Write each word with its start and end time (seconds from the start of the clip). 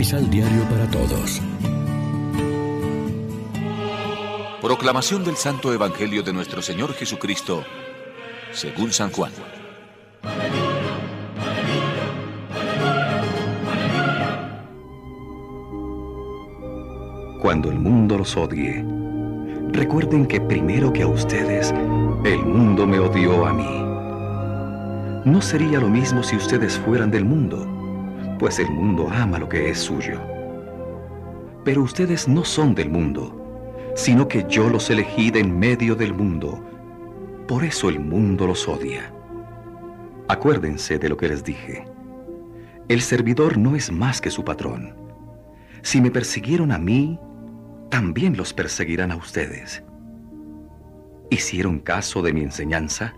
Misal 0.00 0.30
Diario 0.30 0.62
para 0.70 0.90
Todos. 0.90 1.42
Proclamación 4.62 5.22
del 5.24 5.36
Santo 5.36 5.74
Evangelio 5.74 6.22
de 6.22 6.32
nuestro 6.32 6.62
Señor 6.62 6.94
Jesucristo, 6.94 7.62
según 8.50 8.92
San 8.92 9.10
Juan. 9.10 9.30
Cuando 17.42 17.70
el 17.70 17.78
mundo 17.78 18.16
los 18.16 18.34
odie, 18.38 18.82
recuerden 19.70 20.24
que 20.24 20.40
primero 20.40 20.94
que 20.94 21.02
a 21.02 21.08
ustedes, 21.08 21.74
el 22.24 22.38
mundo 22.38 22.86
me 22.86 22.98
odió 22.98 23.44
a 23.44 23.52
mí. 23.52 25.30
No 25.30 25.42
sería 25.42 25.78
lo 25.78 25.90
mismo 25.90 26.22
si 26.22 26.36
ustedes 26.36 26.78
fueran 26.78 27.10
del 27.10 27.26
mundo, 27.26 27.79
pues 28.40 28.58
el 28.58 28.70
mundo 28.70 29.06
ama 29.12 29.38
lo 29.38 29.50
que 29.50 29.68
es 29.68 29.78
suyo. 29.78 30.18
Pero 31.62 31.82
ustedes 31.82 32.26
no 32.26 32.42
son 32.42 32.74
del 32.74 32.88
mundo, 32.88 33.92
sino 33.94 34.28
que 34.28 34.46
yo 34.48 34.70
los 34.70 34.88
elegí 34.88 35.30
de 35.30 35.40
en 35.40 35.58
medio 35.58 35.94
del 35.94 36.14
mundo. 36.14 36.58
Por 37.46 37.64
eso 37.64 37.90
el 37.90 38.00
mundo 38.00 38.46
los 38.46 38.66
odia. 38.66 39.12
Acuérdense 40.26 40.98
de 40.98 41.10
lo 41.10 41.18
que 41.18 41.28
les 41.28 41.44
dije. 41.44 41.84
El 42.88 43.02
servidor 43.02 43.58
no 43.58 43.76
es 43.76 43.92
más 43.92 44.22
que 44.22 44.30
su 44.30 44.42
patrón. 44.42 44.94
Si 45.82 46.00
me 46.00 46.10
persiguieron 46.10 46.72
a 46.72 46.78
mí, 46.78 47.20
también 47.90 48.38
los 48.38 48.54
perseguirán 48.54 49.12
a 49.12 49.16
ustedes. 49.16 49.84
¿Hicieron 51.28 51.78
caso 51.78 52.22
de 52.22 52.32
mi 52.32 52.40
enseñanza? 52.40 53.12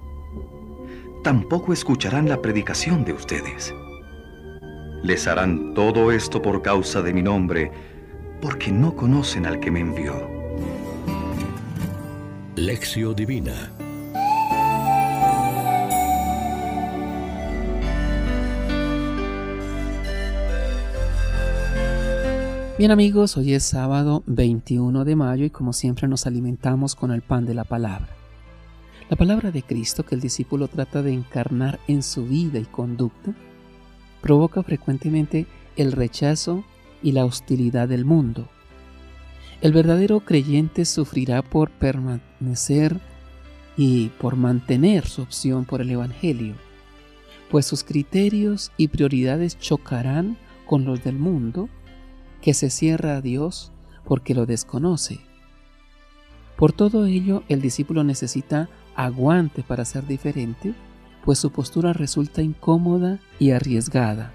Tampoco 1.22 1.72
escucharán 1.72 2.28
la 2.28 2.42
predicación 2.42 3.04
de 3.04 3.12
ustedes. 3.12 3.72
Les 5.02 5.26
harán 5.26 5.74
todo 5.74 6.12
esto 6.12 6.40
por 6.40 6.62
causa 6.62 7.02
de 7.02 7.12
mi 7.12 7.22
nombre, 7.22 7.72
porque 8.40 8.70
no 8.70 8.94
conocen 8.94 9.46
al 9.46 9.58
que 9.58 9.68
me 9.68 9.80
envió. 9.80 10.14
Lección 12.54 13.16
Divina 13.16 13.72
Bien 22.78 22.92
amigos, 22.92 23.36
hoy 23.36 23.54
es 23.54 23.64
sábado 23.64 24.22
21 24.26 25.04
de 25.04 25.16
mayo 25.16 25.44
y 25.44 25.50
como 25.50 25.72
siempre 25.72 26.06
nos 26.06 26.26
alimentamos 26.26 26.94
con 26.94 27.10
el 27.10 27.22
pan 27.22 27.44
de 27.44 27.54
la 27.54 27.64
palabra. 27.64 28.08
La 29.10 29.16
palabra 29.16 29.50
de 29.50 29.62
Cristo 29.62 30.04
que 30.04 30.14
el 30.14 30.20
discípulo 30.20 30.68
trata 30.68 31.02
de 31.02 31.12
encarnar 31.12 31.80
en 31.88 32.04
su 32.04 32.24
vida 32.24 32.60
y 32.60 32.64
conducta 32.64 33.34
provoca 34.22 34.62
frecuentemente 34.62 35.46
el 35.76 35.92
rechazo 35.92 36.64
y 37.02 37.12
la 37.12 37.26
hostilidad 37.26 37.88
del 37.88 38.06
mundo. 38.06 38.48
El 39.60 39.72
verdadero 39.72 40.20
creyente 40.20 40.84
sufrirá 40.84 41.42
por 41.42 41.70
permanecer 41.70 42.98
y 43.76 44.08
por 44.20 44.36
mantener 44.36 45.06
su 45.06 45.22
opción 45.22 45.64
por 45.64 45.80
el 45.80 45.90
Evangelio, 45.90 46.54
pues 47.50 47.66
sus 47.66 47.84
criterios 47.84 48.72
y 48.76 48.88
prioridades 48.88 49.58
chocarán 49.58 50.38
con 50.66 50.84
los 50.84 51.04
del 51.04 51.18
mundo 51.18 51.68
que 52.40 52.54
se 52.54 52.70
cierra 52.70 53.16
a 53.16 53.20
Dios 53.20 53.72
porque 54.04 54.34
lo 54.34 54.46
desconoce. 54.46 55.20
Por 56.56 56.72
todo 56.72 57.06
ello, 57.06 57.42
el 57.48 57.60
discípulo 57.60 58.04
necesita 58.04 58.68
aguante 58.94 59.62
para 59.62 59.84
ser 59.84 60.06
diferente, 60.06 60.74
pues 61.24 61.38
su 61.38 61.50
postura 61.50 61.92
resulta 61.92 62.42
incómoda 62.42 63.20
y 63.38 63.50
arriesgada. 63.50 64.32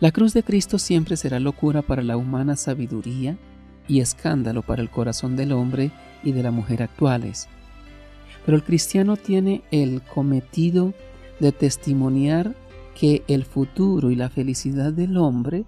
La 0.00 0.10
cruz 0.10 0.34
de 0.34 0.42
Cristo 0.42 0.78
siempre 0.78 1.16
será 1.16 1.38
locura 1.40 1.82
para 1.82 2.02
la 2.02 2.16
humana 2.16 2.56
sabiduría 2.56 3.38
y 3.86 4.00
escándalo 4.00 4.62
para 4.62 4.82
el 4.82 4.90
corazón 4.90 5.36
del 5.36 5.52
hombre 5.52 5.92
y 6.22 6.32
de 6.32 6.42
la 6.42 6.50
mujer 6.50 6.82
actuales. 6.82 7.48
Pero 8.44 8.56
el 8.56 8.64
cristiano 8.64 9.16
tiene 9.16 9.62
el 9.70 10.02
cometido 10.02 10.92
de 11.40 11.52
testimoniar 11.52 12.54
que 12.94 13.22
el 13.28 13.44
futuro 13.44 14.10
y 14.10 14.16
la 14.16 14.30
felicidad 14.30 14.92
del 14.92 15.16
hombre 15.16 15.64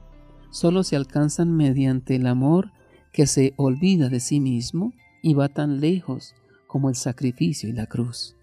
solo 0.50 0.82
se 0.82 0.96
alcanzan 0.96 1.56
mediante 1.56 2.16
el 2.16 2.26
amor 2.26 2.72
que 3.12 3.26
se 3.26 3.54
olvida 3.56 4.08
de 4.08 4.20
sí 4.20 4.40
mismo 4.40 4.92
y 5.22 5.34
va 5.34 5.48
tan 5.48 5.80
lejos 5.80 6.34
como 6.66 6.88
el 6.88 6.94
sacrificio 6.94 7.68
y 7.68 7.72
la 7.72 7.86
cruz. 7.86 8.35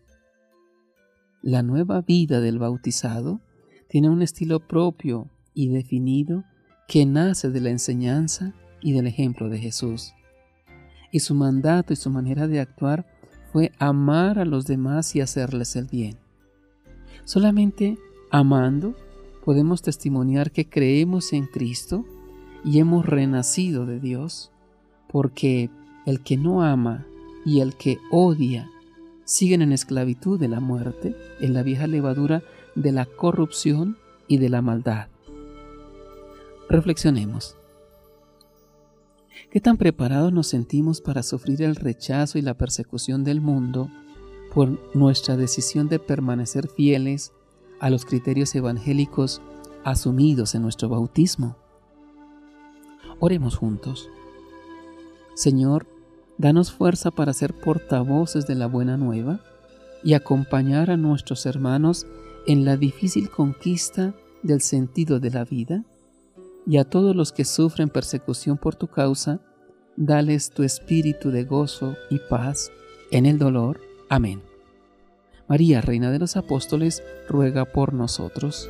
La 1.43 1.61
nueva 1.61 1.99
vida 1.99 2.39
del 2.39 2.57
bautizado 2.57 3.41
tiene 3.89 4.09
un 4.09 4.21
estilo 4.21 4.61
propio 4.61 5.27
y 5.53 5.67
definido 5.67 6.45
que 6.87 7.05
nace 7.05 7.49
de 7.49 7.59
la 7.59 7.69
enseñanza 7.69 8.53
y 8.81 8.93
del 8.93 9.07
ejemplo 9.07 9.49
de 9.49 9.59
Jesús. 9.59 10.13
Y 11.11 11.19
su 11.19 11.35
mandato 11.35 11.91
y 11.91 11.97
su 11.97 12.09
manera 12.09 12.47
de 12.47 12.61
actuar 12.61 13.05
fue 13.51 13.73
amar 13.77 14.39
a 14.39 14.45
los 14.45 14.65
demás 14.67 15.17
y 15.17 15.19
hacerles 15.19 15.75
el 15.75 15.87
bien. 15.87 16.15
Solamente 17.25 17.97
amando 18.31 18.95
podemos 19.43 19.81
testimoniar 19.81 20.49
que 20.49 20.69
creemos 20.69 21.33
en 21.33 21.47
Cristo 21.47 22.05
y 22.63 22.79
hemos 22.79 23.05
renacido 23.05 23.85
de 23.85 23.99
Dios, 23.99 24.49
porque 25.09 25.69
el 26.05 26.21
que 26.21 26.37
no 26.37 26.63
ama 26.63 27.05
y 27.45 27.59
el 27.59 27.75
que 27.75 27.97
odia 28.11 28.69
siguen 29.25 29.61
en 29.61 29.71
esclavitud 29.71 30.39
de 30.39 30.47
la 30.47 30.59
muerte, 30.59 31.15
en 31.39 31.53
la 31.53 31.63
vieja 31.63 31.87
levadura 31.87 32.43
de 32.75 32.91
la 32.91 33.05
corrupción 33.05 33.97
y 34.27 34.37
de 34.37 34.49
la 34.49 34.61
maldad. 34.61 35.07
Reflexionemos. 36.69 37.55
¿Qué 39.51 39.61
tan 39.61 39.77
preparados 39.77 40.33
nos 40.33 40.47
sentimos 40.47 41.01
para 41.01 41.21
sufrir 41.21 41.61
el 41.61 41.75
rechazo 41.75 42.37
y 42.37 42.41
la 42.41 42.55
persecución 42.55 43.23
del 43.23 43.41
mundo 43.41 43.89
por 44.53 44.79
nuestra 44.95 45.37
decisión 45.37 45.87
de 45.87 45.99
permanecer 45.99 46.67
fieles 46.67 47.31
a 47.79 47.89
los 47.89 48.05
criterios 48.05 48.55
evangélicos 48.55 49.41
asumidos 49.83 50.55
en 50.55 50.61
nuestro 50.61 50.89
bautismo. 50.89 51.57
Oremos 53.19 53.55
juntos. 53.55 54.09
Señor, 55.35 55.87
danos 56.37 56.71
fuerza 56.71 57.11
para 57.11 57.33
ser 57.33 57.53
portavoces 57.53 58.47
de 58.47 58.55
la 58.55 58.67
buena 58.67 58.97
nueva 58.97 59.39
y 60.03 60.13
acompañar 60.13 60.91
a 60.91 60.97
nuestros 60.97 61.45
hermanos 61.45 62.05
en 62.45 62.65
la 62.65 62.77
difícil 62.77 63.29
conquista 63.29 64.13
del 64.41 64.61
sentido 64.61 65.19
de 65.19 65.31
la 65.31 65.45
vida, 65.45 65.83
y 66.65 66.77
a 66.77 66.83
todos 66.83 67.15
los 67.15 67.31
que 67.31 67.45
sufren 67.45 67.89
persecución 67.89 68.57
por 68.57 68.75
tu 68.75 68.87
causa, 68.87 69.39
dales 69.95 70.49
tu 70.49 70.63
espíritu 70.63 71.31
de 71.31 71.43
gozo 71.43 71.95
y 72.09 72.19
paz 72.19 72.71
en 73.11 73.25
el 73.25 73.37
dolor. 73.37 73.81
Amén. 74.09 74.41
María, 75.47 75.81
Reina 75.81 76.11
de 76.11 76.19
los 76.19 76.35
Apóstoles, 76.37 77.03
ruega 77.27 77.65
por 77.65 77.93
nosotros. 77.93 78.69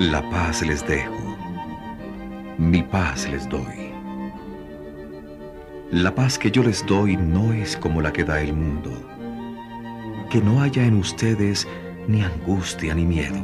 La 0.00 0.22
paz 0.30 0.62
les 0.62 0.80
dejo, 0.86 1.36
mi 2.56 2.82
paz 2.82 3.28
les 3.28 3.46
doy. 3.50 3.92
La 5.90 6.14
paz 6.14 6.38
que 6.38 6.50
yo 6.50 6.62
les 6.62 6.86
doy 6.86 7.18
no 7.18 7.52
es 7.52 7.76
como 7.76 8.00
la 8.00 8.10
que 8.10 8.24
da 8.24 8.40
el 8.40 8.54
mundo. 8.54 8.90
Que 10.30 10.40
no 10.40 10.62
haya 10.62 10.86
en 10.86 10.96
ustedes 10.96 11.68
ni 12.08 12.22
angustia 12.22 12.94
ni 12.94 13.04
miedo. 13.04 13.36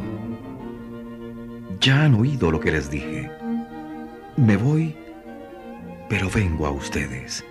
Ya 1.79 2.05
han 2.05 2.14
oído 2.14 2.50
lo 2.50 2.58
que 2.58 2.73
les 2.73 2.91
dije. 2.91 3.31
Me 4.38 4.56
voy, 4.56 4.97
pero 6.08 6.31
vengo 6.31 6.67
a 6.67 6.70
ustedes. 6.70 7.44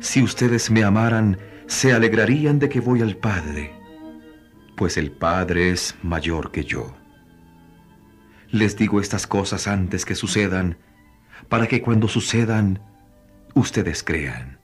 Si 0.00 0.22
ustedes 0.22 0.70
me 0.70 0.84
amaran, 0.84 1.38
se 1.68 1.94
alegrarían 1.94 2.58
de 2.58 2.68
que 2.68 2.80
voy 2.80 3.00
al 3.00 3.16
Padre, 3.16 3.72
pues 4.76 4.98
el 4.98 5.10
Padre 5.10 5.70
es 5.70 5.94
mayor 6.02 6.50
que 6.50 6.64
yo. 6.64 6.94
Les 8.50 8.76
digo 8.76 9.00
estas 9.00 9.26
cosas 9.26 9.66
antes 9.66 10.04
que 10.04 10.14
sucedan, 10.14 10.76
para 11.48 11.66
que 11.66 11.82
cuando 11.82 12.08
sucedan, 12.08 12.80
ustedes 13.54 14.02
crean. 14.02 14.58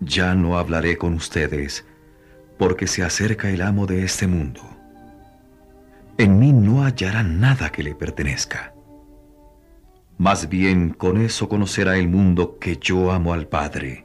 Ya 0.00 0.34
no 0.34 0.58
hablaré 0.58 0.98
con 0.98 1.14
ustedes, 1.14 1.86
porque 2.58 2.86
se 2.86 3.02
acerca 3.02 3.50
el 3.50 3.62
amo 3.62 3.86
de 3.86 4.04
este 4.04 4.26
mundo. 4.26 4.60
En 6.18 6.38
mí 6.38 6.52
no 6.52 6.84
hallarán 6.84 7.40
nada 7.40 7.70
que 7.70 7.82
le 7.82 7.94
pertenezca. 7.94 8.72
Más 10.16 10.48
bien 10.48 10.90
con 10.90 11.20
eso 11.20 11.48
conocerá 11.48 11.96
el 11.96 12.08
mundo 12.08 12.58
que 12.58 12.76
yo 12.76 13.10
amo 13.10 13.32
al 13.32 13.48
Padre, 13.48 14.04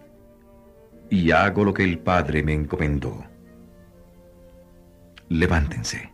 y 1.09 1.31
hago 1.31 1.63
lo 1.63 1.73
que 1.73 1.83
el 1.83 1.99
Padre 1.99 2.43
me 2.43 2.53
encomendó. 2.53 3.25
Levántense. 5.27 6.11